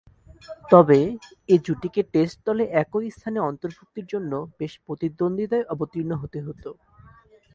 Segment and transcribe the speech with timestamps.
[0.69, 0.99] তবে,
[1.49, 6.69] এ জুটিকে টেস্ট দলে একই স্থানে অন্তর্ভূক্তির জন্য বেশ প্রতিদ্বন্দ্বিতায় অবতীর্ণ হতে হতো।